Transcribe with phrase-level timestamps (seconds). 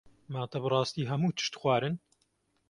[0.31, 1.95] Ma te bi rastî hemû tişt xwarin.